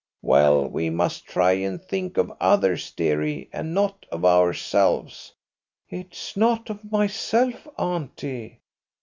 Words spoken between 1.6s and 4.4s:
think of others, dearie, and not of